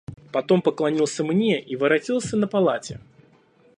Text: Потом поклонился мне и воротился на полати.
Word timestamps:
Потом 0.31 0.63
поклонился 0.63 1.23
мне 1.23 1.61
и 1.61 1.75
воротился 1.75 2.35
на 2.35 2.47
полати. 2.47 2.99